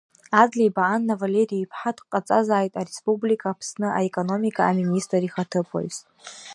[0.41, 5.97] Адлеиба Анна Валери-иԥҳа дҟаҵазааит Ареспублика Аԥсны аекономика аминистр ихаҭыԥуаҩс.